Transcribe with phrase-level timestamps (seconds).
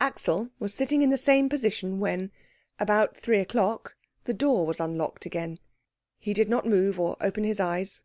[0.00, 2.32] Axel was sitting in the same position when,
[2.80, 5.58] about three o'clock, the door was unlocked again.
[6.18, 8.02] He did not move or open his eyes.